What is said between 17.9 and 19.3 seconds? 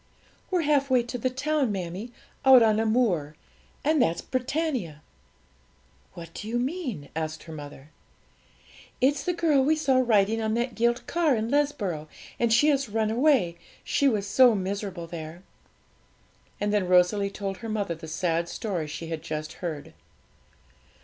the sad story she had